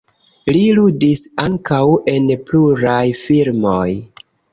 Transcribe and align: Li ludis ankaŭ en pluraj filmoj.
Li 0.53 0.61
ludis 0.77 1.19
ankaŭ 1.43 1.81
en 2.13 2.31
pluraj 2.47 3.03
filmoj. 3.21 3.85